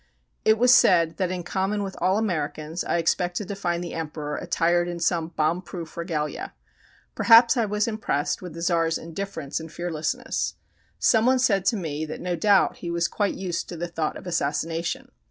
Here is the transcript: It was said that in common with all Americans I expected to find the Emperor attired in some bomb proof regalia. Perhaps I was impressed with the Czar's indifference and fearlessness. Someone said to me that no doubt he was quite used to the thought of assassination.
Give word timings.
It 0.43 0.57
was 0.57 0.73
said 0.73 1.17
that 1.17 1.29
in 1.29 1.43
common 1.43 1.83
with 1.83 1.95
all 2.01 2.17
Americans 2.17 2.83
I 2.83 2.97
expected 2.97 3.47
to 3.47 3.55
find 3.55 3.83
the 3.83 3.93
Emperor 3.93 4.35
attired 4.35 4.87
in 4.87 4.99
some 4.99 5.27
bomb 5.27 5.61
proof 5.61 5.95
regalia. 5.95 6.53
Perhaps 7.13 7.55
I 7.55 7.65
was 7.65 7.87
impressed 7.87 8.41
with 8.41 8.55
the 8.55 8.63
Czar's 8.63 8.97
indifference 8.97 9.59
and 9.59 9.71
fearlessness. 9.71 10.55
Someone 10.97 11.37
said 11.37 11.65
to 11.65 11.77
me 11.77 12.03
that 12.05 12.19
no 12.19 12.35
doubt 12.35 12.77
he 12.77 12.89
was 12.89 13.07
quite 13.07 13.35
used 13.35 13.69
to 13.69 13.77
the 13.77 13.87
thought 13.87 14.17
of 14.17 14.25
assassination. 14.25 15.11